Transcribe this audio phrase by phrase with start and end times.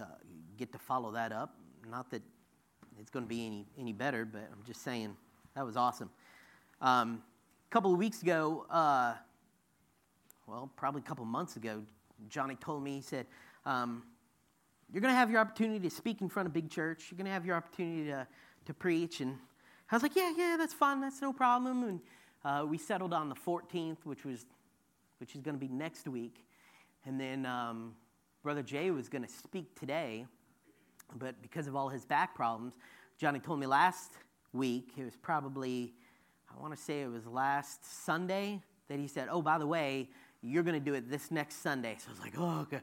[0.00, 0.04] uh,
[0.56, 1.54] get to follow that up.
[1.90, 2.22] Not that
[2.98, 5.16] it's going to be any, any better, but I'm just saying
[5.54, 6.10] that was awesome.
[6.80, 7.22] Um,
[7.68, 9.14] a couple of weeks ago, uh,
[10.46, 11.82] well, probably a couple months ago,
[12.28, 13.26] Johnny told me, he said,
[13.66, 14.02] um,
[14.92, 17.08] You're going to have your opportunity to speak in front of big church.
[17.10, 18.26] You're going to have your opportunity to,
[18.66, 19.20] to preach.
[19.20, 19.36] And
[19.90, 21.00] I was like, Yeah, yeah, that's fun.
[21.00, 21.84] That's no problem.
[21.84, 22.00] And
[22.44, 24.46] uh, we settled on the 14th, which, was,
[25.20, 26.44] which is going to be next week.
[27.04, 27.94] And then um,
[28.48, 30.24] Brother Jay was going to speak today,
[31.16, 32.78] but because of all his back problems,
[33.18, 34.12] Johnny told me last
[34.54, 35.92] week, it was probably,
[36.50, 40.08] I want to say it was last Sunday, that he said, Oh, by the way,
[40.40, 41.96] you're going to do it this next Sunday.
[41.98, 42.80] So I was like, Oh, okay.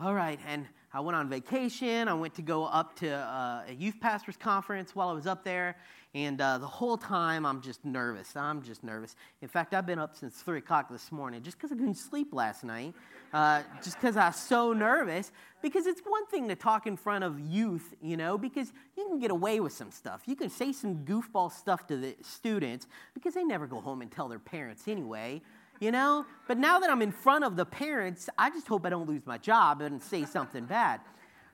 [0.00, 0.40] All right.
[0.48, 2.06] And I went on vacation.
[2.06, 5.42] I went to go up to uh, a youth pastors conference while I was up
[5.42, 5.76] there.
[6.14, 8.36] And uh, the whole time, I'm just nervous.
[8.36, 9.16] I'm just nervous.
[9.40, 12.34] In fact, I've been up since 3 o'clock this morning just because I couldn't sleep
[12.34, 12.92] last night,
[13.32, 15.32] uh, just because I was so nervous.
[15.62, 19.18] Because it's one thing to talk in front of youth, you know, because you can
[19.18, 20.22] get away with some stuff.
[20.26, 24.10] You can say some goofball stuff to the students because they never go home and
[24.10, 25.40] tell their parents anyway
[25.82, 26.24] you know?
[26.46, 29.26] But now that I'm in front of the parents, I just hope I don't lose
[29.26, 31.00] my job and say something bad.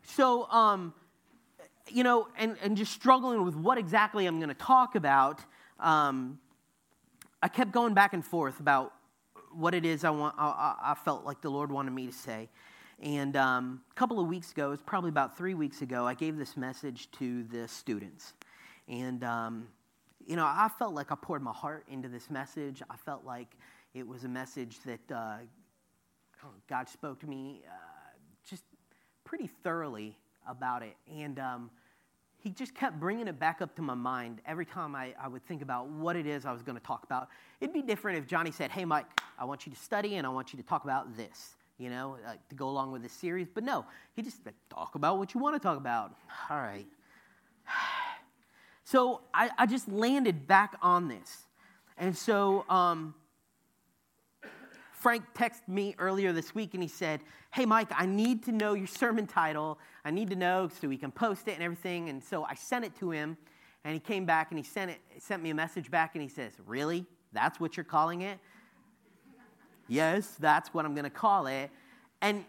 [0.02, 0.92] So, um,
[1.88, 5.40] you know, and, and just struggling with what exactly I'm going to talk about,
[5.80, 6.38] um,
[7.42, 8.92] I kept going back and forth about
[9.50, 12.50] what it is I, want, I, I felt like the Lord wanted me to say.
[13.00, 16.12] And um, a couple of weeks ago, it was probably about three weeks ago, I
[16.12, 18.34] gave this message to the students.
[18.88, 19.68] And, um,
[20.26, 22.82] you know, I felt like I poured my heart into this message.
[22.90, 23.56] I felt like
[23.98, 25.36] it was a message that uh,
[26.68, 27.70] God spoke to me uh,
[28.48, 28.62] just
[29.24, 30.16] pretty thoroughly
[30.48, 30.96] about it.
[31.12, 31.70] And um,
[32.36, 35.44] he just kept bringing it back up to my mind every time I, I would
[35.46, 37.28] think about what it is I was going to talk about.
[37.60, 39.06] It'd be different if Johnny said, Hey, Mike,
[39.38, 42.16] I want you to study and I want you to talk about this, you know,
[42.48, 43.48] to go along with this series.
[43.52, 44.38] But no, he just
[44.70, 46.14] Talk about what you want to talk about.
[46.50, 46.86] All right.
[48.84, 51.42] So I, I just landed back on this.
[51.98, 53.14] And so, um,
[54.98, 57.20] Frank texted me earlier this week and he said,
[57.52, 59.78] Hey, Mike, I need to know your sermon title.
[60.04, 62.08] I need to know so we can post it and everything.
[62.08, 63.36] And so I sent it to him
[63.84, 66.28] and he came back and he sent, it, sent me a message back and he
[66.28, 67.06] says, Really?
[67.32, 68.38] That's what you're calling it?
[69.86, 71.70] yes, that's what I'm going to call it.
[72.20, 72.44] And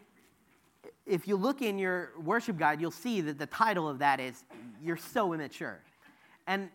[1.06, 4.44] if you look in your worship guide, you'll see that the title of that is
[4.82, 5.80] You're So Immature.
[6.48, 6.70] And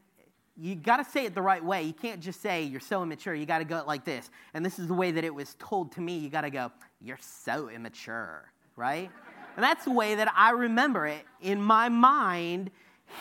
[0.57, 1.83] you got to say it the right way.
[1.83, 3.35] You can't just say you're so immature.
[3.35, 4.31] You got to go like this.
[4.55, 6.19] And this is the way that it was told to me.
[6.19, 6.71] You got to go,
[7.01, 9.11] you're so immature, right?
[9.57, 12.71] and that's the way that I remember it in my mind,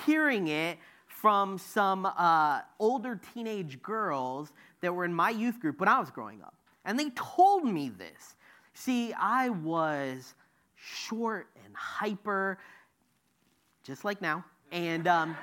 [0.05, 0.77] hearing it
[1.07, 4.51] from some uh, older teenage girls
[4.81, 6.55] that were in my youth group when I was growing up.
[6.85, 8.35] And they told me this.
[8.73, 10.33] See, I was
[10.75, 12.59] short and hyper,
[13.83, 14.45] just like now.
[14.71, 15.07] And.
[15.07, 15.35] Um,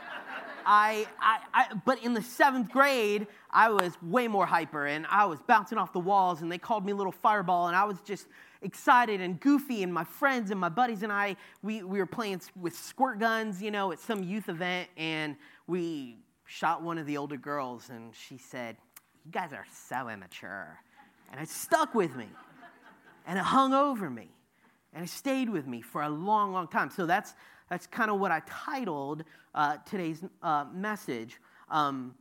[0.67, 5.25] I, I, I, but in the seventh grade, I was way more hyper and I
[5.25, 8.27] was bouncing off the walls and they called me little fireball and I was just
[8.63, 12.41] excited and goofy and my friends and my buddies and I, we, we were playing
[12.57, 17.17] with squirt guns, you know, at some youth event and we shot one of the
[17.17, 18.77] older girls and she said,
[19.25, 20.79] you guys are so immature.
[21.33, 22.29] And it stuck with me
[23.27, 24.29] and it hung over me
[24.93, 26.91] and it stayed with me for a long, long time.
[26.91, 27.35] So that's,
[27.71, 31.41] that's kind of what I titled uh, today's uh, message.
[31.71, 32.15] Um,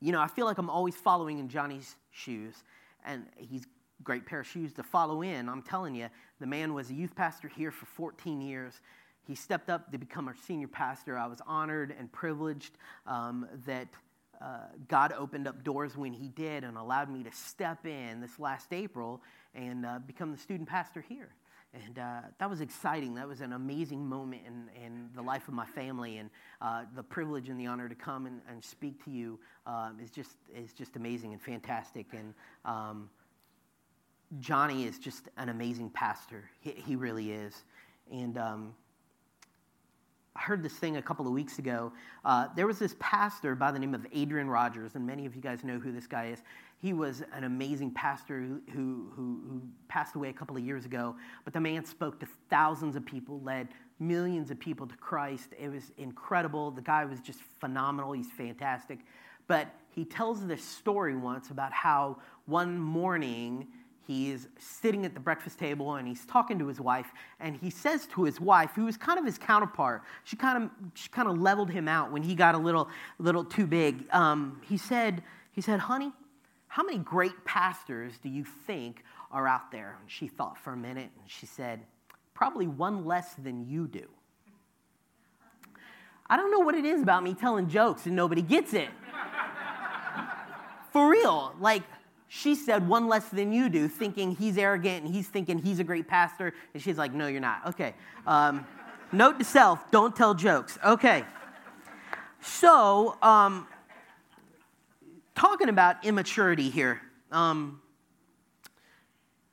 [0.00, 2.54] you know, I feel like I'm always following in Johnny's shoes,
[3.04, 3.66] and he's
[4.02, 5.48] great pair of shoes to follow in.
[5.48, 6.08] I'm telling you,
[6.40, 8.80] the man was a youth pastor here for 14 years.
[9.26, 11.18] He stepped up to become our senior pastor.
[11.18, 13.88] I was honored and privileged um, that
[14.40, 18.38] uh, God opened up doors when He did and allowed me to step in this
[18.38, 19.20] last April
[19.54, 21.28] and uh, become the student pastor here.
[21.72, 23.14] And uh, that was exciting.
[23.14, 26.18] That was an amazing moment in, in the life of my family.
[26.18, 29.98] And uh, the privilege and the honor to come and, and speak to you um,
[30.02, 32.06] is, just, is just amazing and fantastic.
[32.12, 33.08] And um,
[34.40, 36.50] Johnny is just an amazing pastor.
[36.60, 37.62] He, he really is.
[38.10, 38.74] And um,
[40.34, 41.92] I heard this thing a couple of weeks ago.
[42.24, 45.42] Uh, there was this pastor by the name of Adrian Rogers, and many of you
[45.42, 46.42] guys know who this guy is.
[46.80, 51.14] He was an amazing pastor who, who, who, passed away a couple of years ago,
[51.44, 53.68] but the man spoke to thousands of people, led
[53.98, 55.50] millions of people to Christ.
[55.58, 56.70] It was incredible.
[56.70, 58.12] The guy was just phenomenal.
[58.12, 59.00] He's fantastic.
[59.46, 63.66] But he tells this story once about how one morning
[64.06, 68.06] he's sitting at the breakfast table and he's talking to his wife and he says
[68.06, 71.38] to his wife who was kind of his counterpart she kind of she kind of
[71.38, 72.88] leveled him out when he got a little
[73.18, 75.22] little too big um, he said
[75.52, 76.10] he said honey
[76.70, 79.02] how many great pastors do you think
[79.32, 79.96] are out there?
[80.00, 81.80] And she thought for a minute and she said,
[82.32, 84.06] probably one less than you do.
[86.28, 88.88] I don't know what it is about me telling jokes and nobody gets it.
[90.92, 91.56] For real.
[91.58, 91.82] Like,
[92.28, 95.84] she said one less than you do, thinking he's arrogant and he's thinking he's a
[95.84, 96.54] great pastor.
[96.72, 97.66] And she's like, no, you're not.
[97.66, 97.94] Okay.
[98.28, 98.64] Um,
[99.10, 100.78] note to self don't tell jokes.
[100.84, 101.24] Okay.
[102.40, 103.66] So, um,
[105.40, 107.00] talking about immaturity here,
[107.32, 107.80] um,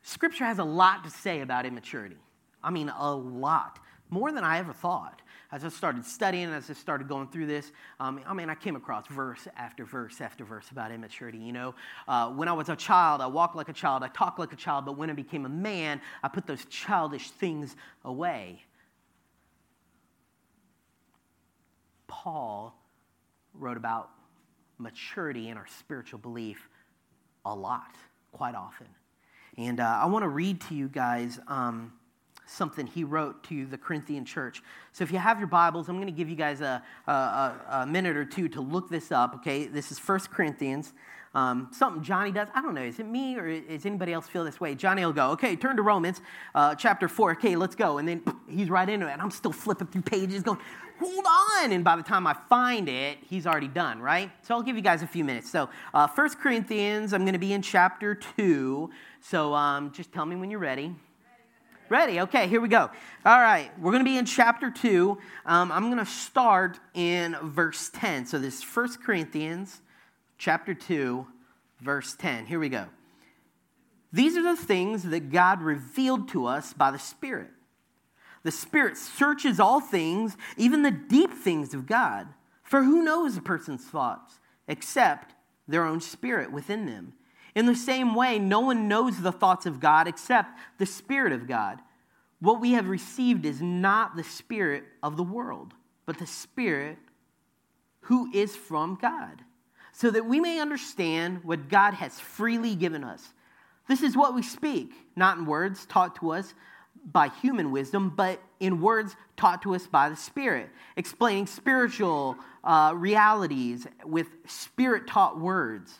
[0.01, 2.17] Scripture has a lot to say about immaturity.
[2.61, 3.79] I mean, a lot.
[4.09, 7.71] More than I ever thought as I started studying, as I started going through this,
[8.01, 11.37] um, I mean, I came across verse after verse after verse about immaturity.
[11.37, 11.75] You know,
[12.05, 14.57] uh, when I was a child, I walked like a child, I talked like a
[14.57, 18.61] child, but when I became a man, I put those childish things away.
[22.07, 22.77] Paul
[23.53, 24.09] wrote about
[24.77, 26.69] maturity in our spiritual belief
[27.45, 27.95] a lot,
[28.31, 28.87] quite often.
[29.57, 31.39] And uh, I want to read to you guys.
[31.47, 31.93] Um,
[32.47, 34.63] something he wrote to the Corinthian church.
[34.93, 37.85] So if you have your Bibles, I'm going to give you guys a, a, a
[37.85, 39.67] minute or two to look this up, okay?
[39.67, 40.93] This is First Corinthians.
[41.37, 42.47] Um, something Johnny does.
[42.55, 42.81] I don't know.
[42.81, 44.73] Is it me or does anybody else feel this way?
[44.73, 46.19] Johnny will go, okay, turn to Romans
[46.55, 47.33] uh, chapter 4.
[47.33, 47.99] Okay, let's go.
[47.99, 49.11] And then he's right into it.
[49.11, 50.57] And I'm still flipping through pages going,
[50.99, 51.71] hold on.
[51.71, 54.31] And by the time I find it, he's already done, right?
[54.41, 55.51] So I'll give you guys a few minutes.
[55.51, 58.89] So uh, 1 Corinthians, I'm going to be in chapter 2.
[59.21, 60.95] So um, just tell me when you're ready.
[61.87, 62.19] Ready?
[62.21, 62.89] Okay, here we go.
[63.23, 65.15] All right, we're going to be in chapter 2.
[65.45, 68.25] Um, I'm going to start in verse 10.
[68.25, 69.81] So this is 1 Corinthians
[70.37, 71.25] chapter 2,
[71.81, 72.45] verse 10.
[72.45, 72.87] Here we go.
[74.13, 77.49] These are the things that God revealed to us by the Spirit.
[78.43, 82.27] The Spirit searches all things, even the deep things of God.
[82.63, 85.33] For who knows a person's thoughts except
[85.67, 87.13] their own spirit within them?
[87.55, 91.47] In the same way, no one knows the thoughts of God except the Spirit of
[91.47, 91.79] God.
[92.39, 95.73] What we have received is not the Spirit of the world,
[96.05, 96.99] but the Spirit
[98.01, 99.43] who is from God,
[99.97, 103.33] so that we may understand what God has freely given us.
[103.87, 106.53] This is what we speak, not in words taught to us
[107.11, 112.93] by human wisdom, but in words taught to us by the Spirit, explaining spiritual uh,
[112.95, 115.95] realities with Spirit taught words.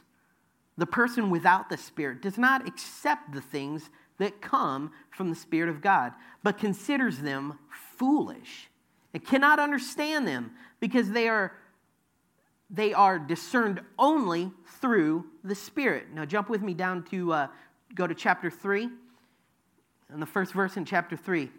[0.77, 3.89] The person without the Spirit does not accept the things
[4.19, 6.13] that come from the Spirit of God,
[6.43, 7.57] but considers them
[7.95, 8.69] foolish
[9.15, 11.53] and cannot understand them because they are,
[12.69, 16.07] they are discerned only through the Spirit.
[16.13, 17.47] Now, jump with me down to uh,
[17.95, 18.89] go to chapter 3.
[20.09, 21.49] And the first verse in chapter 3,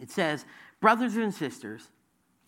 [0.00, 0.44] it says,
[0.80, 1.88] Brothers and sisters,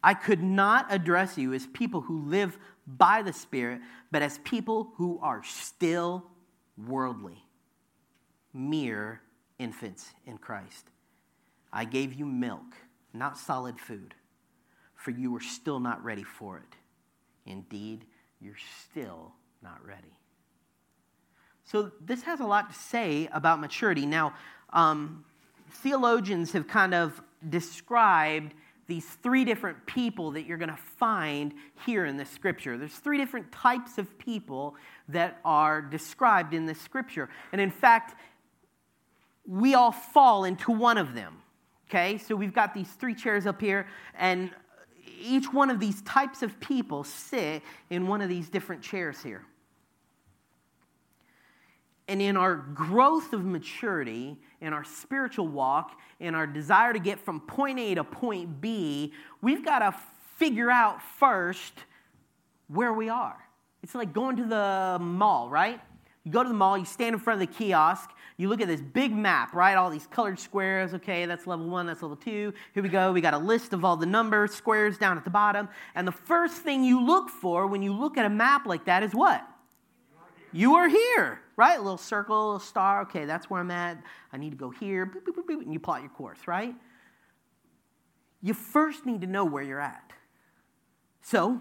[0.03, 3.81] I could not address you as people who live by the Spirit,
[4.11, 6.25] but as people who are still
[6.77, 7.43] worldly,
[8.53, 9.21] mere
[9.59, 10.87] infants in Christ.
[11.73, 12.77] I gave you milk,
[13.13, 14.15] not solid food,
[14.95, 16.77] for you were still not ready for it.
[17.47, 18.05] Indeed,
[18.41, 18.55] you're
[18.91, 19.33] still
[19.63, 20.17] not ready.
[21.65, 24.07] So, this has a lot to say about maturity.
[24.07, 24.35] Now,
[24.73, 25.25] um,
[25.71, 28.55] theologians have kind of described
[28.87, 31.53] these three different people that you're going to find
[31.85, 32.79] here in the scripture.
[32.79, 34.77] There's three different types of people
[35.09, 37.29] that are described in the scripture.
[37.51, 38.15] And in fact,
[39.45, 41.39] we all fall into one of them.
[41.89, 42.19] Okay?
[42.19, 44.51] So we've got these three chairs up here, and
[45.17, 49.45] each one of these types of people sit in one of these different chairs here.
[52.09, 57.19] And in our growth of maturity, in our spiritual walk, in our desire to get
[57.19, 59.95] from point A to point B, we've got to
[60.37, 61.73] figure out first
[62.69, 63.37] where we are.
[63.83, 65.81] It's like going to the mall, right?
[66.25, 68.69] You go to the mall, you stand in front of the kiosk, you look at
[68.69, 69.77] this big map, right?
[69.77, 70.93] All these colored squares.
[70.93, 72.53] Okay, that's level one, that's level two.
[72.75, 73.13] Here we go.
[73.13, 75.69] We got a list of all the numbers, squares down at the bottom.
[75.95, 79.03] And the first thing you look for when you look at a map like that
[79.03, 79.47] is what?
[80.53, 81.79] You are here, right?
[81.79, 83.03] A little circle, a star.
[83.03, 84.03] Okay, that's where I'm at.
[84.33, 85.07] I need to go here.
[85.07, 86.75] Boop, boop, boop, and you plot your course, right?
[88.43, 90.13] You first need to know where you're at.
[91.23, 91.61] So,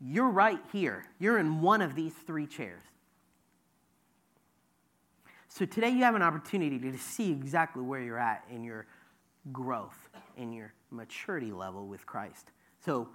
[0.00, 1.04] you're right here.
[1.18, 2.82] You're in one of these three chairs.
[5.52, 8.86] So today you have an opportunity to see exactly where you're at in your
[9.52, 12.52] growth, in your maturity level with Christ.
[12.84, 13.08] So,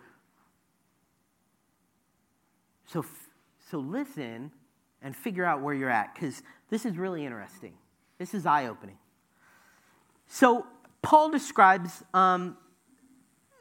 [2.86, 3.06] so,
[3.72, 4.52] so listen
[5.02, 7.74] and figure out where you're at because this is really interesting.
[8.18, 8.98] This is eye opening.
[10.28, 10.68] So,
[11.02, 12.58] Paul describes um,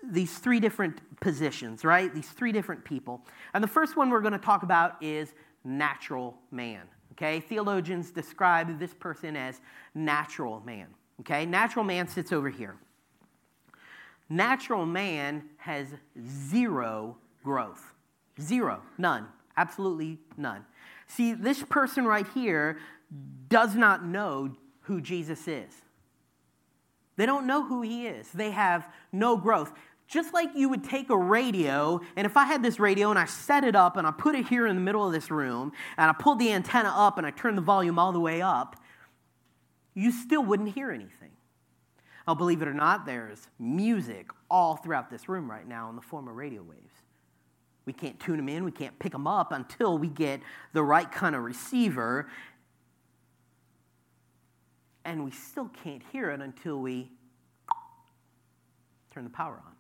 [0.02, 2.12] these three different positions, right?
[2.12, 3.22] These three different people.
[3.52, 6.88] And the first one we're going to talk about is natural man.
[7.14, 9.60] Okay, theologians describe this person as
[9.94, 10.88] natural man.
[11.20, 11.46] Okay?
[11.46, 12.76] Natural man sits over here.
[14.28, 15.88] Natural man has
[16.50, 17.92] zero growth.
[18.40, 18.82] Zero.
[18.98, 19.28] None.
[19.56, 20.64] Absolutely none.
[21.06, 22.78] See, this person right here
[23.48, 25.72] does not know who Jesus is.
[27.16, 28.28] They don't know who he is.
[28.32, 29.72] They have no growth.
[30.06, 33.24] Just like you would take a radio, and if I had this radio and I
[33.24, 36.10] set it up and I put it here in the middle of this room, and
[36.10, 38.76] I pulled the antenna up and I turned the volume all the way up,
[39.94, 41.30] you still wouldn't hear anything.
[42.26, 46.02] Now, believe it or not, there's music all throughout this room right now in the
[46.02, 46.92] form of radio waves.
[47.86, 50.40] We can't tune them in, we can't pick them up until we get
[50.72, 52.28] the right kind of receiver.
[55.04, 57.10] And we still can't hear it until we
[59.10, 59.73] turn the power on.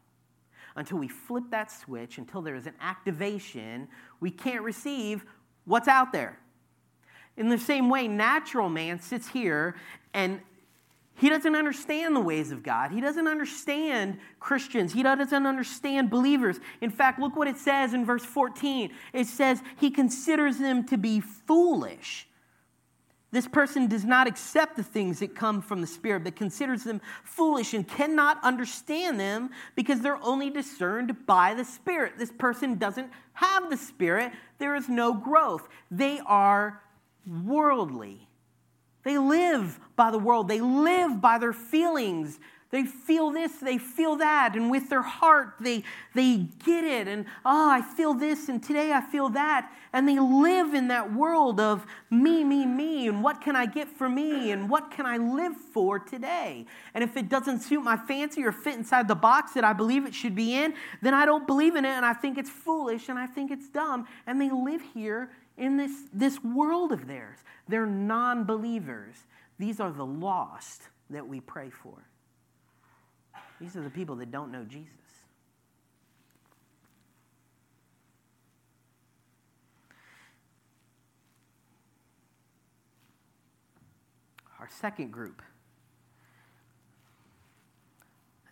[0.76, 3.88] Until we flip that switch, until there is an activation,
[4.20, 5.24] we can't receive
[5.64, 6.38] what's out there.
[7.36, 9.76] In the same way, natural man sits here
[10.12, 10.40] and
[11.16, 12.90] he doesn't understand the ways of God.
[12.90, 14.92] He doesn't understand Christians.
[14.92, 16.58] He doesn't understand believers.
[16.80, 18.90] In fact, look what it says in verse 14.
[19.12, 22.26] It says, He considers them to be foolish.
[23.34, 27.00] This person does not accept the things that come from the Spirit, but considers them
[27.24, 32.12] foolish and cannot understand them because they're only discerned by the Spirit.
[32.16, 34.30] This person doesn't have the Spirit.
[34.58, 35.68] There is no growth.
[35.90, 36.80] They are
[37.26, 38.28] worldly.
[39.02, 42.38] They live by the world, they live by their feelings.
[42.74, 47.06] They feel this, they feel that, and with their heart, they, they get it.
[47.06, 49.70] And, oh, I feel this, and today I feel that.
[49.92, 53.86] And they live in that world of me, me, me, and what can I get
[53.86, 56.66] for me, and what can I live for today.
[56.94, 60.04] And if it doesn't suit my fancy or fit inside the box that I believe
[60.04, 63.08] it should be in, then I don't believe in it, and I think it's foolish,
[63.08, 64.08] and I think it's dumb.
[64.26, 67.38] And they live here in this, this world of theirs.
[67.68, 69.14] They're non believers.
[69.60, 72.04] These are the lost that we pray for.
[73.60, 74.88] These are the people that don't know Jesus.
[84.60, 85.42] Our second group.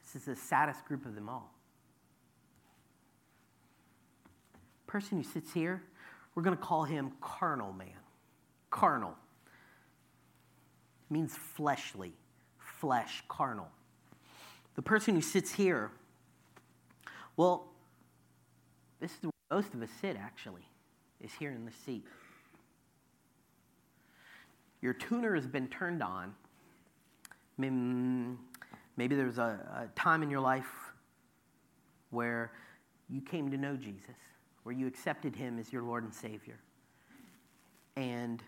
[0.02, 1.52] This is the saddest group of them all.
[4.86, 5.82] Person who sits here
[6.34, 7.88] we're going to call him carnal man.
[8.70, 9.14] Carnal
[11.10, 12.12] means fleshly,
[12.58, 13.68] flesh, carnal.
[14.74, 15.90] The person who sits here,
[17.36, 17.68] well,
[19.00, 20.66] this is where most of us sit actually,
[21.20, 22.06] is here in the seat.
[24.80, 26.34] Your tuner has been turned on.
[27.58, 30.92] Maybe there was a, a time in your life
[32.10, 32.52] where
[33.08, 34.16] you came to know Jesus
[34.62, 36.58] where you accepted him as your Lord and Savior.
[37.96, 38.42] And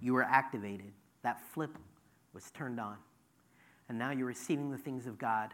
[0.00, 0.92] you were activated.
[1.22, 1.76] That flip
[2.32, 2.96] was turned on.
[3.90, 5.50] And now you're receiving the things of God,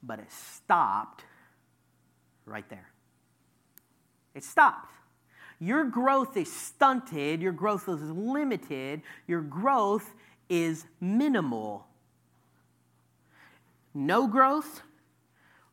[0.00, 1.24] but it stopped
[2.46, 2.88] right there.
[4.32, 4.92] It stopped.
[5.58, 10.08] Your growth is stunted, your growth is limited, your growth
[10.48, 11.84] is minimal.
[13.92, 14.82] No growth,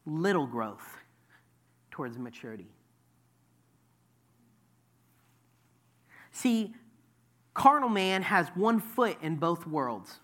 [0.07, 0.97] little growth
[1.91, 2.71] towards maturity.
[6.31, 6.73] See,
[7.53, 10.19] carnal man has one foot in both worlds.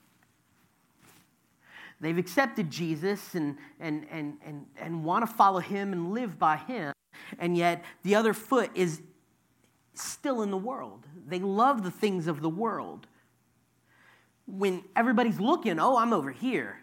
[2.03, 6.57] They've accepted Jesus and, and, and, and, and want to follow him and live by
[6.57, 6.91] him,
[7.39, 9.01] and yet the other foot is
[9.93, 11.05] still in the world.
[11.25, 13.07] They love the things of the world.
[14.45, 16.81] When everybody's looking, oh, I'm over here.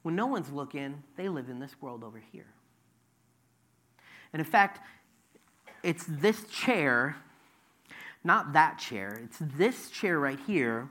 [0.00, 2.46] When no one's looking, they live in this world over here.
[4.32, 4.80] And in fact,
[5.82, 7.16] it's this chair,
[8.24, 10.88] not that chair, it's this chair right here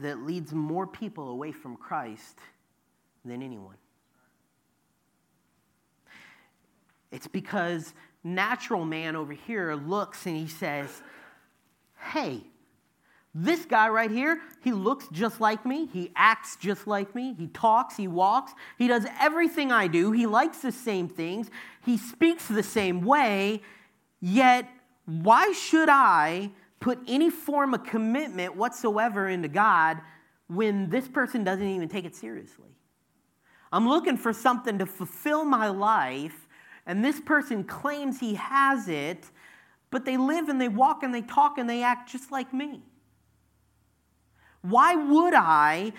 [0.00, 2.38] that leads more people away from Christ
[3.24, 3.76] than anyone.
[7.10, 7.92] It's because
[8.24, 11.02] natural man over here looks and he says,
[11.98, 12.42] Hey,
[13.34, 15.86] this guy right here, he looks just like me.
[15.86, 17.34] He acts just like me.
[17.38, 18.52] He talks, he walks.
[18.76, 20.12] He does everything I do.
[20.12, 21.50] He likes the same things.
[21.84, 23.62] He speaks the same way.
[24.20, 24.68] Yet,
[25.06, 26.50] why should I
[26.82, 29.98] put any form of commitment whatsoever into God
[30.48, 32.68] when this person doesn't even take it seriously?
[33.72, 36.48] I'm looking for something to fulfill my life,
[36.84, 39.30] and this person claims he has it,
[39.90, 42.82] but they live and they walk and they talk and they act just like me.
[44.62, 45.92] Why would I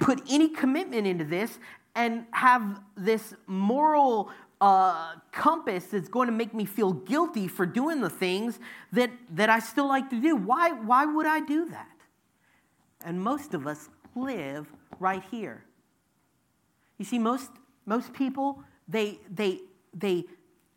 [0.00, 1.58] put any commitment into this
[1.96, 4.30] and have this moral
[4.64, 8.58] uh, compass that's going to make me feel guilty for doing the things
[8.94, 10.36] that, that I still like to do.
[10.36, 11.86] Why, why would I do that?
[13.04, 14.66] And most of us live
[14.98, 15.62] right here.
[16.96, 17.50] You see, most,
[17.84, 19.60] most people, they, they,
[19.92, 20.24] they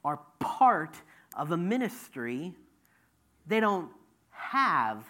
[0.04, 0.98] are part
[1.38, 2.54] of a ministry,
[3.46, 3.90] they don't
[4.32, 5.02] have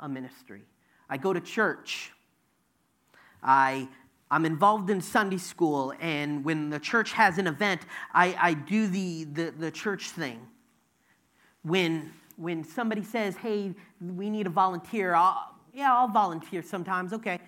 [0.00, 0.62] a ministry.
[1.08, 2.10] I go to church.
[3.44, 3.86] I,
[4.30, 7.82] I'm involved in Sunday school, and when the church has an event,
[8.12, 10.46] I, I do the, the, the church thing.
[11.62, 17.38] When, when somebody says, hey, we need a volunteer, I'll, yeah, I'll volunteer sometimes, okay.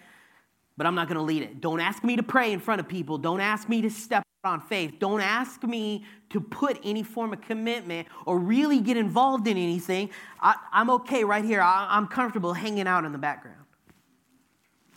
[0.76, 1.60] But I'm not going to lead it.
[1.60, 3.18] Don't ask me to pray in front of people.
[3.18, 4.94] Don't ask me to step on faith.
[4.98, 10.08] Don't ask me to put any form of commitment or really get involved in anything.
[10.40, 11.60] I, am okay right here.
[11.60, 13.58] I, am comfortable hanging out in the background.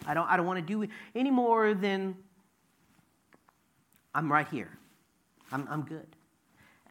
[0.06, 2.16] I don't, I don't want to do any more than
[4.14, 4.70] I'm right here.
[5.52, 6.08] I'm, I'm good.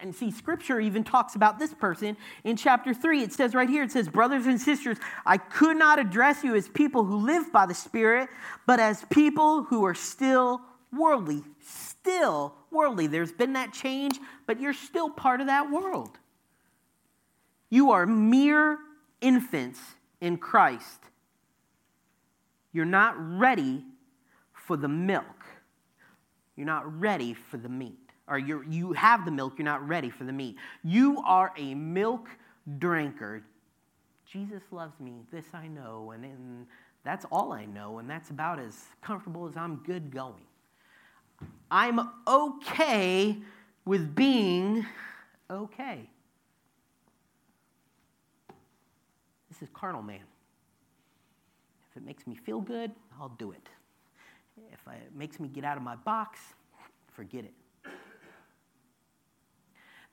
[0.00, 3.22] And see, scripture even talks about this person in chapter 3.
[3.22, 6.68] It says right here, it says, Brothers and sisters, I could not address you as
[6.68, 8.28] people who live by the Spirit,
[8.66, 10.60] but as people who are still
[10.92, 11.44] worldly.
[11.60, 13.06] Still worldly.
[13.06, 16.18] There's been that change, but you're still part of that world.
[17.70, 18.78] You are mere
[19.20, 19.80] infants
[20.20, 20.98] in Christ.
[22.72, 23.84] You're not ready
[24.52, 25.44] for the milk.
[26.56, 27.98] You're not ready for the meat.
[28.28, 30.56] Or you you have the milk, you're not ready for the meat.
[30.84, 32.28] You are a milk
[32.78, 33.42] drinker.
[34.24, 36.66] Jesus loves me, this I know, and, and
[37.04, 40.46] that's all I know, and that's about as comfortable as I'm good going.
[41.70, 43.36] I'm okay
[43.84, 44.86] with being
[45.50, 46.08] okay.
[49.50, 50.20] This is carnal man.
[51.92, 53.68] If it makes me feel good, I'll do it.
[54.72, 56.40] If it makes me get out of my box,
[57.14, 57.92] forget it.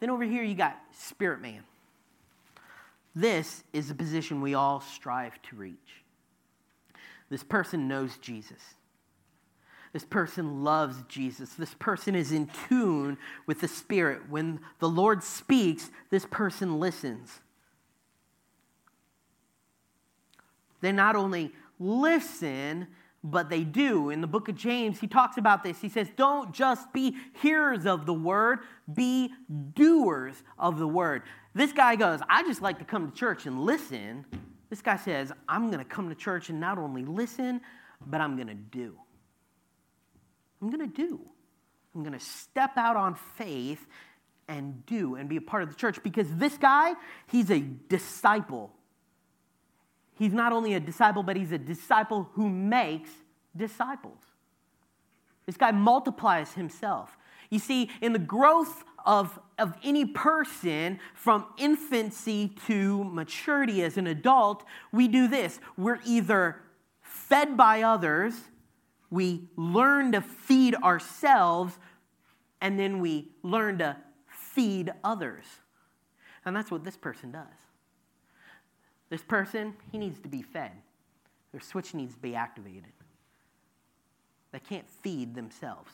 [0.02, 1.64] Then over here, you got spirit man.
[3.16, 6.04] This is a position we all strive to reach.
[7.30, 8.62] This person knows Jesus.
[9.94, 11.54] This person loves Jesus.
[11.54, 14.30] This person is in tune with the Spirit.
[14.30, 17.40] When the Lord speaks, this person listens.
[20.82, 22.88] They not only listen,
[23.24, 24.10] but they do.
[24.10, 25.82] In the book of James, he talks about this.
[25.82, 28.60] He says, Don't just be hearers of the word,
[28.94, 29.32] be
[29.74, 31.24] doers of the word.
[31.54, 34.26] This guy goes, I just like to come to church and listen.
[34.70, 37.62] This guy says, I'm going to come to church and not only listen,
[38.06, 38.96] but I'm going to do.
[40.62, 41.20] I'm going to do.
[41.96, 43.88] I'm going to step out on faith
[44.48, 46.94] and do and be a part of the church because this guy,
[47.28, 48.72] he's a disciple
[50.20, 53.10] he's not only a disciple, but he's a disciple who makes
[53.56, 54.20] disciples.
[55.46, 57.18] This guy multiplies himself.
[57.50, 64.06] You see, in the growth of, of any person from infancy to maturity as an
[64.06, 65.60] adult, we do this.
[65.78, 66.62] We're either
[67.02, 68.36] fed by others,
[69.10, 71.80] we learn to feed ourselves,
[72.62, 75.46] and then we learn to feed others.
[76.46, 77.48] And that's what this person does.
[79.10, 80.72] This person, he needs to be fed.
[81.52, 82.94] Their switch needs to be activated.
[84.52, 85.92] They can't feed themselves.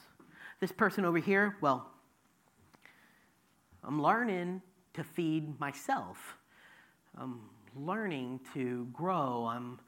[0.59, 1.91] This person over here, well,
[3.83, 4.61] I'm learning
[4.93, 6.37] to feed myself.
[7.17, 7.41] I'm
[7.75, 9.45] learning to grow.
[9.45, 9.79] I'm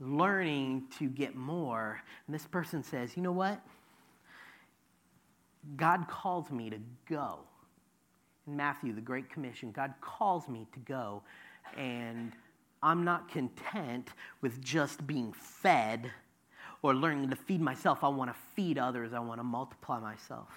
[0.00, 2.00] learning to get more.
[2.26, 3.60] And this person says, you know what?
[5.76, 7.40] God calls me to go.
[8.46, 11.22] In Matthew, the Great Commission, God calls me to go
[11.76, 12.32] and
[12.84, 14.10] I'm not content
[14.42, 16.10] with just being fed
[16.82, 18.04] or learning to feed myself.
[18.04, 20.50] I want to feed others, I want to multiply myself.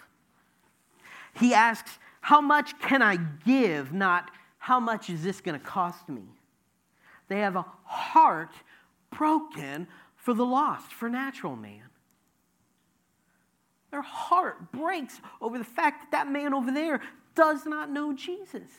[1.40, 3.94] He asks, How much can I give?
[3.94, 6.26] Not, How much is this going to cost me?
[7.30, 8.52] They have a heart
[9.10, 9.88] broken
[10.18, 11.84] for the lost, for natural man.
[13.92, 17.00] Their heart breaks over the fact that that man over there
[17.36, 18.70] does not know Jesus.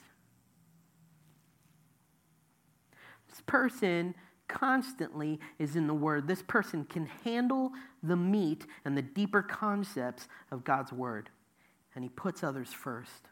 [3.38, 4.16] This person
[4.48, 6.27] constantly is in the Word.
[6.27, 7.70] This person can handle
[8.03, 11.31] the meat and the deeper concepts of God's Word.
[11.94, 13.29] And he puts others first.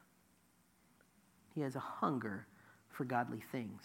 [1.57, 2.47] He has a hunger
[2.89, 3.83] for godly things.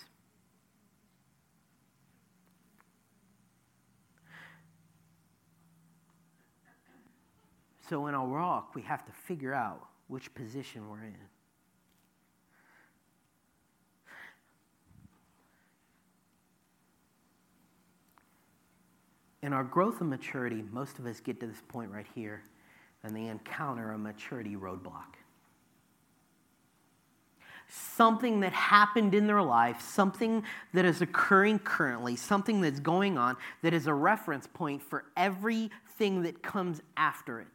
[7.90, 11.41] So in our walk, we have to figure out which position we're in.
[19.42, 22.44] In our growth and maturity, most of us get to this point right here
[23.04, 25.16] and they encounter a maturity roadblock.
[27.72, 33.38] something that happened in their life, something that is occurring currently, something that's going on
[33.62, 37.48] that is a reference point for everything that comes after it.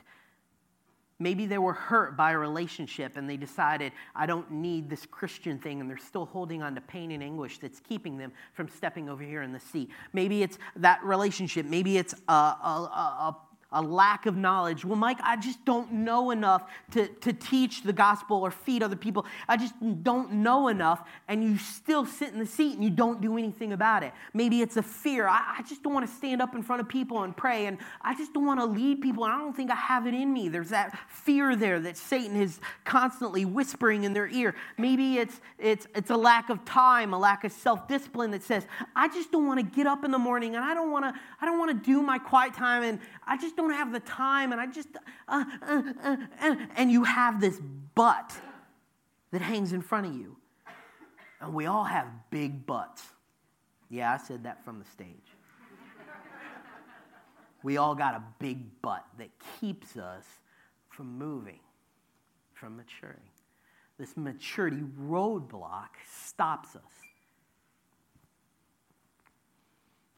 [1.19, 5.59] Maybe they were hurt by a relationship and they decided, I don't need this Christian
[5.59, 9.09] thing, and they're still holding on to pain and anguish that's keeping them from stepping
[9.09, 9.89] over here in the sea.
[10.13, 11.65] Maybe it's that relationship.
[11.65, 12.91] Maybe it's a, a,
[13.29, 13.37] a,
[13.73, 14.85] a lack of knowledge.
[14.85, 18.97] Well, Mike, I just don't know enough to, to teach the gospel or feed other
[18.97, 19.27] people.
[19.49, 19.75] I just
[20.05, 23.73] don't know enough, and you still sit in the seat and you don't do anything
[23.73, 24.13] about it.
[24.33, 25.27] Maybe it's a fear.
[25.27, 27.79] I, I just don't want to stand up in front of people and pray, and
[28.03, 30.33] I just don't want to lead people, and I don't think I have it in
[30.33, 30.49] me.
[30.49, 34.55] There's that fear there that Satan is constantly whispering in their ear.
[34.79, 38.65] Maybe it's, it's, it's a lack of time, a lack of self discipline that says,
[38.95, 41.21] I just don't want to get up in the morning, and I don't want to,
[41.41, 44.53] I don't want to do my quiet time, and I just don't have the time,
[44.53, 44.89] and I just,
[45.29, 47.61] uh, uh, uh, uh, and you have this
[47.95, 48.33] but
[49.33, 50.37] that hangs in front of you.
[51.41, 53.03] And we all have big butts.
[53.91, 55.09] Yeah, I said that from the stage.
[57.63, 60.25] we all got a big butt that keeps us
[60.89, 61.61] from moving,
[62.55, 63.17] from maturing.
[63.99, 66.83] This maturity roadblock stops us.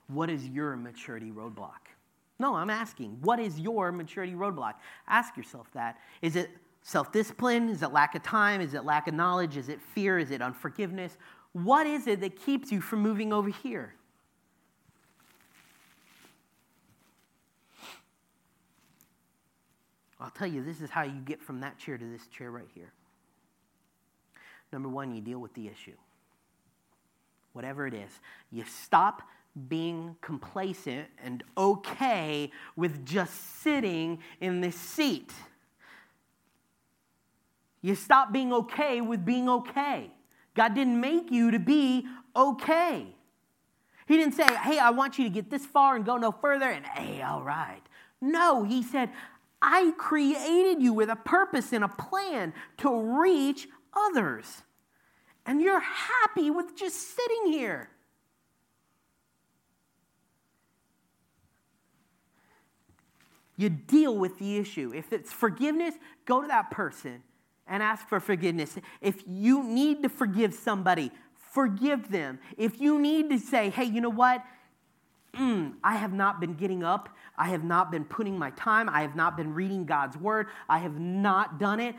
[0.09, 1.89] What is your maturity roadblock?
[2.39, 4.75] No, I'm asking, what is your maturity roadblock?
[5.09, 5.99] Ask yourself that.
[6.23, 6.51] Is it
[6.83, 7.69] self discipline?
[7.69, 8.61] Is it lack of time?
[8.61, 9.57] Is it lack of knowledge?
[9.57, 10.19] Is it fear?
[10.19, 11.17] Is it unforgiveness?
[11.53, 13.95] What is it that keeps you from moving over here?
[20.21, 22.69] I'll tell you, this is how you get from that chair to this chair right
[22.75, 22.93] here.
[24.73, 25.95] Number one, you deal with the issue.
[27.53, 28.11] Whatever it is,
[28.51, 29.23] you stop
[29.69, 35.33] being complacent and okay with just sitting in this seat.
[37.81, 40.11] You stop being okay with being okay.
[40.55, 43.07] God didn't make you to be okay.
[44.07, 46.67] He didn't say, hey, I want you to get this far and go no further,
[46.67, 47.83] and hey, all right.
[48.21, 49.11] No, He said,
[49.61, 54.63] I created you with a purpose and a plan to reach others.
[55.45, 57.91] And you're happy with just sitting here.
[63.59, 64.93] You deal with the issue.
[64.95, 65.95] If it's forgiveness,
[66.25, 67.25] go to that person
[67.67, 68.79] and ask for forgiveness.
[69.01, 72.39] If you need to forgive somebody, forgive them.
[72.57, 74.45] If you need to say, hey, you know what?
[75.35, 77.09] Mm, I have not been getting up.
[77.37, 78.89] I have not been putting my time.
[78.89, 80.47] I have not been reading God's word.
[80.69, 81.97] I have not done it.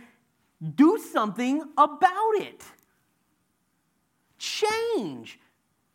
[0.75, 2.63] Do something about it.
[4.37, 5.39] Change.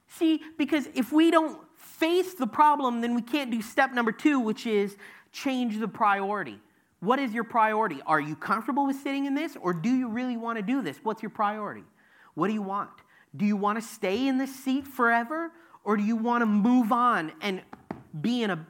[0.08, 4.38] See, because if we don't face the problem, then we can't do step number two,
[4.40, 4.96] which is
[5.34, 6.58] change the priority.
[7.00, 8.00] What is your priority?
[8.06, 10.98] Are you comfortable with sitting in this, or do you really want to do this?
[11.02, 11.84] What's your priority?
[12.34, 12.90] What do you want?
[13.36, 15.50] Do you want to stay in this seat forever,
[15.82, 17.60] or do you want to move on and
[18.18, 18.66] be in a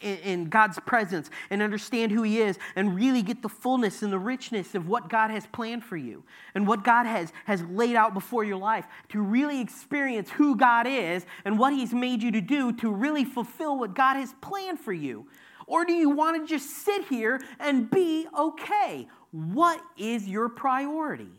[0.00, 4.18] in God's presence and understand who He is and really get the fullness and the
[4.18, 8.14] richness of what God has planned for you and what God has, has laid out
[8.14, 12.40] before your life to really experience who God is and what He's made you to
[12.40, 15.26] do to really fulfill what God has planned for you.
[15.70, 19.06] Or do you want to just sit here and be okay?
[19.30, 21.30] What is your priority?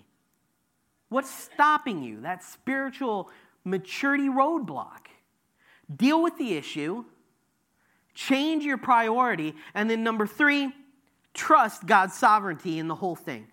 [1.09, 2.21] What's stopping you?
[2.21, 3.29] That spiritual
[3.65, 5.07] maturity roadblock.
[5.93, 7.03] Deal with the issue,
[8.13, 10.71] change your priority, and then number three,
[11.33, 13.47] trust God's sovereignty in the whole thing.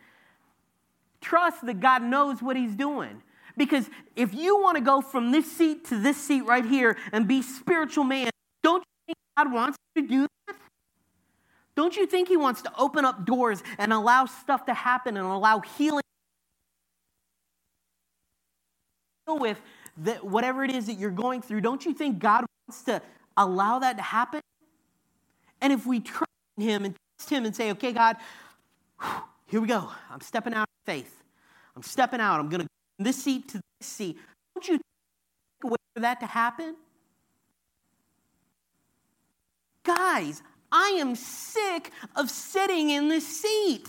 [1.21, 3.21] Trust that God knows what He's doing.
[3.57, 7.27] Because if you want to go from this seat to this seat right here and
[7.27, 8.31] be spiritual man,
[8.63, 10.29] don't you think God wants you to do that?
[11.79, 15.25] Don't you think He wants to open up doors and allow stuff to happen and
[15.25, 16.03] allow healing
[19.29, 19.61] deal with
[19.99, 21.61] that whatever it is that you're going through?
[21.61, 23.01] Don't you think God wants to
[23.37, 24.41] allow that to happen?
[25.61, 28.17] And if we trust Him and trust Him and say, okay, God,
[29.47, 29.89] here we go.
[30.11, 31.23] I'm stepping out of faith.
[31.77, 32.41] I'm stepping out.
[32.41, 34.19] I'm going to go from this seat to this seat.
[34.57, 34.81] Don't you
[35.63, 36.75] wait for that to happen?
[39.85, 43.89] Guys, I am sick of sitting in this seat.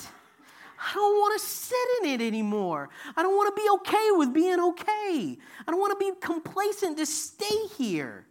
[0.80, 2.89] I don't want to sit in it anymore.
[3.18, 5.38] I don't want to be okay with being okay.
[5.68, 8.26] I don't want to be complacent to stay here.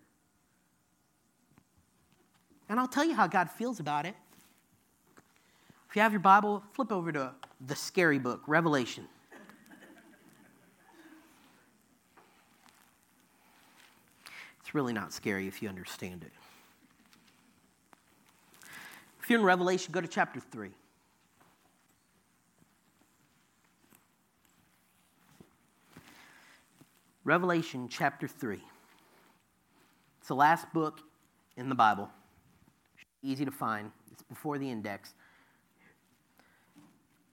[2.70, 4.14] And I'll tell you how God feels about it.
[5.90, 7.32] If you have your Bible, flip over to
[7.66, 9.06] the scary book, Revelation.
[14.60, 16.32] It's really not scary if you understand it.
[19.28, 20.70] If you're in Revelation, go to chapter 3.
[27.24, 28.58] Revelation chapter 3.
[30.18, 31.00] It's the last book
[31.58, 32.08] in the Bible.
[33.22, 35.12] Easy to find, it's before the index.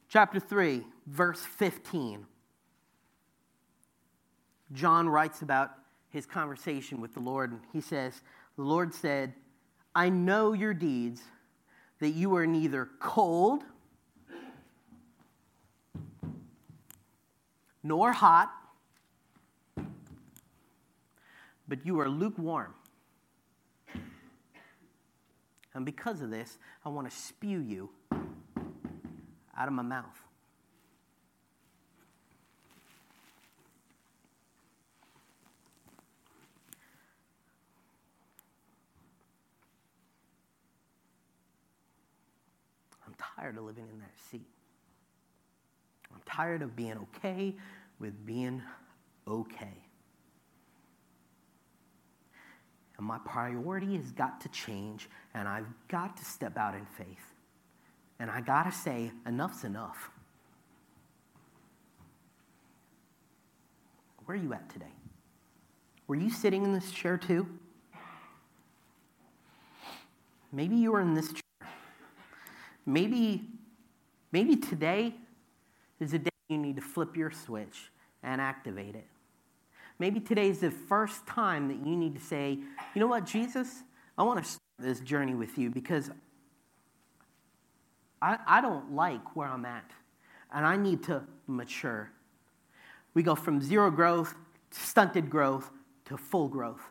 [0.10, 2.26] Chapter 3, verse 15.
[4.74, 5.72] John writes about
[6.10, 8.22] his conversation with the Lord, and he says,
[8.58, 9.34] The Lord said,
[9.96, 11.22] I know your deeds,
[12.00, 13.64] that you are neither cold
[17.84, 18.52] nor hot,
[21.68, 22.74] but you are lukewarm.
[25.74, 27.90] And because of this, I want to spew you
[29.58, 30.25] out of my mouth.
[43.18, 44.48] Tired of living in that seat.
[46.14, 47.56] I'm tired of being okay
[48.00, 48.62] with being
[49.28, 49.84] okay.
[52.98, 57.34] And my priority has got to change, and I've got to step out in faith.
[58.20, 60.10] And I got to say, enough's enough.
[64.26, 64.86] Where are you at today?
[66.08, 67.48] Were you sitting in this chair too?
[70.52, 71.45] Maybe you were in this chair.
[72.86, 73.44] Maybe,
[74.32, 75.16] maybe today
[76.00, 79.08] is a day you need to flip your switch and activate it.
[79.98, 82.60] Maybe today is the first time that you need to say,
[82.94, 83.84] you know what, Jesus,
[84.18, 86.12] I want to start this journey with you because
[88.22, 89.90] I, I don't like where I'm at
[90.54, 92.12] and I need to mature.
[93.14, 94.36] We go from zero growth,
[94.72, 95.72] stunted growth,
[96.06, 96.82] to full growth.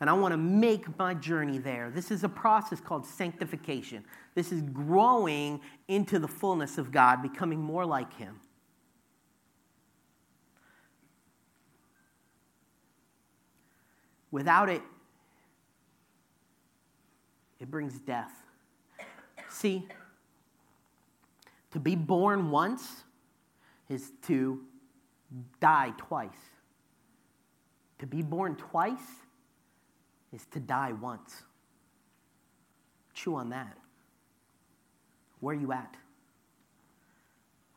[0.00, 1.90] And I want to make my journey there.
[1.90, 4.04] This is a process called sanctification.
[4.34, 8.38] This is growing into the fullness of God, becoming more like Him.
[14.30, 14.82] Without it,
[17.58, 18.30] it brings death.
[19.48, 19.88] See,
[21.72, 23.04] to be born once
[23.88, 24.60] is to
[25.60, 26.30] die twice.
[27.98, 29.00] To be born twice
[30.32, 31.42] is to die once.
[33.14, 33.76] Chew on that.
[35.40, 35.94] Where are you at?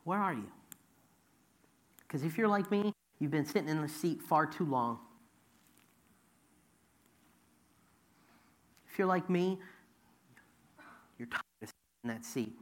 [0.04, 0.50] Where are you?
[2.00, 4.98] Because if you're like me, you've been sitting in the seat far too long.
[8.90, 9.58] If you're like me,
[11.18, 12.52] you're tired of sitting in that seat.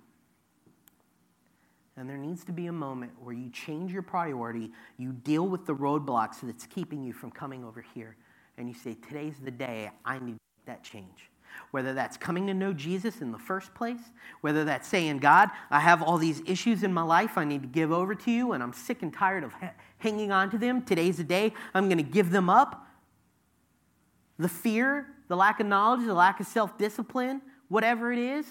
[1.97, 5.67] And there needs to be a moment where you change your priority, you deal with
[5.67, 8.17] the roadblocks that's keeping you from coming over here,
[8.61, 11.31] and you say, Today's the day I need that change.
[11.73, 14.01] Whether that's coming to know Jesus in the first place,
[14.43, 17.69] whether that's saying, God, I have all these issues in my life I need to
[17.69, 20.83] give over to you, and I'm sick and tired of ha- hanging on to them.
[20.83, 22.87] Today's the day I'm going to give them up.
[24.39, 28.47] The fear, the lack of knowledge, the lack of self discipline, whatever it is,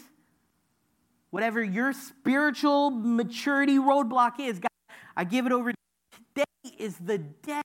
[1.29, 4.69] whatever your spiritual maturity roadblock is, God,
[5.15, 5.71] I give it over.
[6.35, 7.61] Today is the day.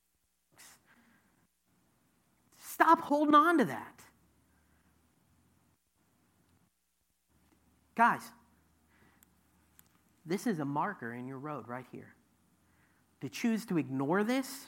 [2.74, 4.00] Stop holding on to that.
[7.94, 8.22] Guys,
[10.26, 12.16] this is a marker in your road right here.
[13.20, 14.66] To choose to ignore this,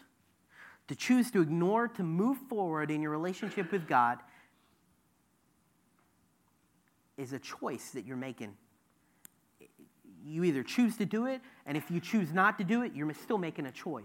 [0.87, 4.21] to choose to ignore, to move forward in your relationship with God,
[7.16, 8.57] is a choice that you're making.
[10.25, 13.12] You either choose to do it, and if you choose not to do it, you're
[13.14, 14.05] still making a choice.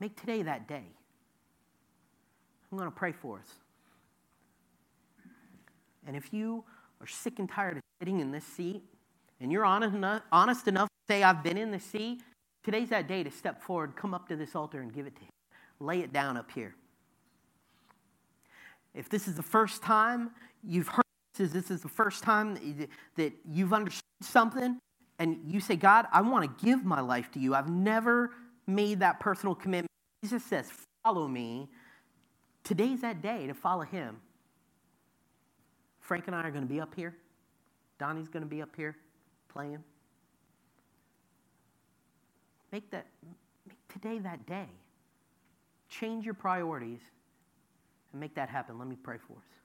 [0.00, 0.86] Make today that day.
[2.72, 3.48] I'm going to pray for us.
[6.06, 6.64] And if you
[7.02, 8.82] are sick and tired of sitting in this seat,
[9.40, 12.22] and you're honest enough, honest enough to say, I've been in the seat,
[12.64, 15.20] today's that day to step forward, come up to this altar, and give it to
[15.20, 15.30] Him.
[15.80, 16.74] Lay it down up here.
[18.94, 20.30] If this is the first time
[20.64, 21.04] you've heard
[21.36, 22.56] this, this is the first time
[23.16, 24.78] that you've understood something,
[25.18, 27.54] and you say, God, I want to give my life to you.
[27.54, 28.30] I've never
[28.66, 29.90] made that personal commitment.
[30.22, 30.70] Jesus says,
[31.04, 31.68] Follow me.
[32.64, 34.20] Today's that day to follow him.
[36.00, 37.16] Frank and I are going to be up here.
[37.98, 38.96] Donnie's going to be up here
[39.48, 39.82] playing.
[42.72, 43.06] Make that
[43.66, 44.66] make today that day.
[45.88, 47.00] Change your priorities
[48.12, 48.78] and make that happen.
[48.78, 49.61] Let me pray for us.